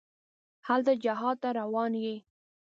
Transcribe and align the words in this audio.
هلته 0.67 0.91
جهاد 1.03 1.37
ته 1.43 1.49
روان 1.59 1.91
یې. 2.03 2.15